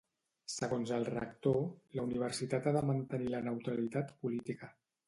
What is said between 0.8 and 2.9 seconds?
el rector, la universitat ha de